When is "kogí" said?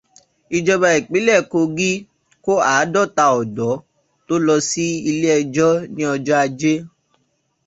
1.51-1.91